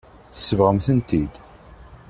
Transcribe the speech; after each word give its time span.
Tsebɣemt-tent-id. 0.33 1.33